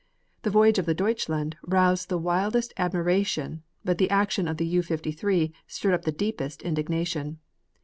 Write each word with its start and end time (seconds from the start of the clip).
The 0.41 0.49
voyage 0.49 0.79
of 0.79 0.87
the 0.87 0.95
Deutschland 0.95 1.57
roused 1.61 2.09
the 2.09 2.17
widest 2.17 2.73
admiration 2.75 3.61
but 3.85 3.99
the 3.99 4.09
action 4.09 4.47
of 4.47 4.57
the 4.57 4.65
U 4.65 4.81
53 4.81 5.53
stirred 5.67 5.93
up 5.93 6.05
the 6.05 6.11
deepest 6.11 6.63
indignation. 6.63 7.37